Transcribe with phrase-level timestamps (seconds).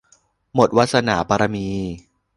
[0.55, 1.67] หมดวาสนาบารมี